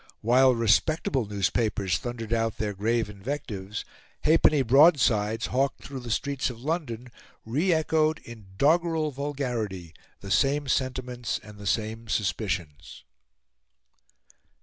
While 0.21 0.55
respectable 0.55 1.25
newspapers 1.25 1.99
thundered 1.99 2.33
out 2.33 2.57
their 2.57 2.73
grave 2.73 3.07
invectives, 3.07 3.85
halfpenny 4.23 4.63
broadsides, 4.63 5.45
hawked 5.53 5.83
through 5.83 5.99
the 5.99 6.09
streets 6.09 6.49
of 6.49 6.59
London, 6.59 7.11
re 7.45 7.71
echoed 7.71 8.17
in 8.25 8.47
doggerel 8.57 9.11
vulgarity 9.11 9.93
the 10.21 10.31
same 10.31 10.67
sentiments 10.67 11.39
and 11.43 11.59
the 11.59 11.67
same 11.67 12.07
suspicions(*). 12.07 13.03